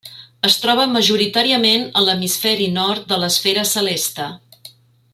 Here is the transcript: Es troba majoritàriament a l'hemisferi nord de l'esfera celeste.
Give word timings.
Es 0.47 0.55
troba 0.63 0.85
majoritàriament 0.93 1.85
a 2.01 2.03
l'hemisferi 2.07 2.71
nord 2.81 3.07
de 3.13 3.23
l'esfera 3.25 3.67
celeste. 3.77 4.31